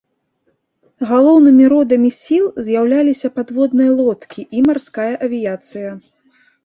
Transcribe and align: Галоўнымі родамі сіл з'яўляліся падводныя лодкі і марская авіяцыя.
Галоўнымі 1.09 1.65
родамі 1.73 2.09
сіл 2.21 2.45
з'яўляліся 2.69 3.27
падводныя 3.37 3.91
лодкі 4.03 4.41
і 4.59 4.67
марская 4.69 5.11
авіяцыя. 5.29 5.89